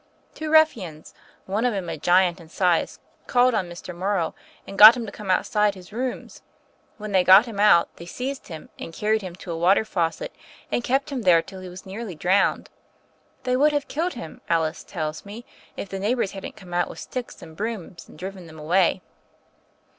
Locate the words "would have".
13.55-13.87